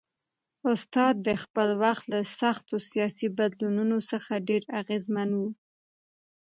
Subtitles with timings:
[0.71, 5.41] استاد د خپل وخت له سختو سیاسي بدلونونو څخه ډېر اغېزمن و.